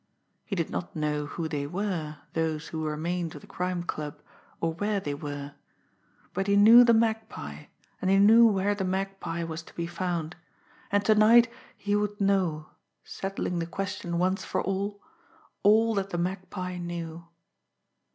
[0.45, 4.19] He did not know who they were, those who remained of the Crime Club,
[4.59, 5.53] or where they were;
[6.33, 7.65] but he knew the Magpie,
[8.01, 10.35] and he knew where the Magpie was to be found
[10.91, 12.69] and to night he would know,
[13.03, 15.03] settling the question once for all,
[15.61, 17.27] all that the Magpie knew!